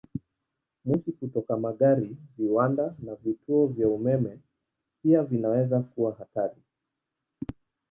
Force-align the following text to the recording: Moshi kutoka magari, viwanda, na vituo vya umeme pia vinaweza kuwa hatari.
Moshi 0.85 1.11
kutoka 1.19 1.53
magari, 1.65 2.07
viwanda, 2.37 2.85
na 3.03 3.13
vituo 3.15 3.67
vya 3.67 3.87
umeme 3.89 4.39
pia 5.03 5.23
vinaweza 5.23 5.79
kuwa 5.79 6.11
hatari. 6.13 6.61